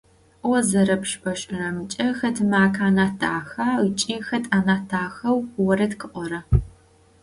О 0.51 0.51
зэрэпшӏошӏырэмкӏэ, 0.69 2.07
хэт 2.17 2.37
ымакъэ 2.43 2.85
анахь 2.89 3.15
даха 3.21 3.67
ыкӏи 3.85 4.17
хэт 4.27 4.45
анахь 4.57 4.85
дахэу 4.89 5.39
орэд 5.69 5.93
къыӏора? 5.99 6.39